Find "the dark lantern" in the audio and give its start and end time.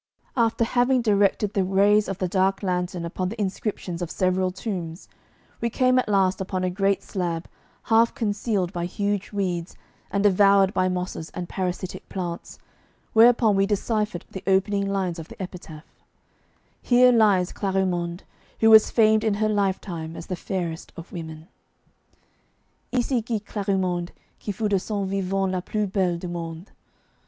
2.17-3.05